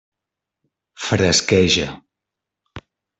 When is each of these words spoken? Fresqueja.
Fresqueja. 1.05 1.89